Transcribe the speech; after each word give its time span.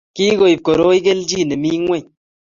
Kikoib 0.15 0.59
koroi 0.65 0.99
kelchin 1.05 1.47
nemi 1.49 1.69
ngweny 1.81 2.07